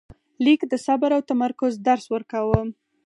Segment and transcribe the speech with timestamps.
[0.43, 2.61] لیک د صبر او تمرکز درس ورکاوه.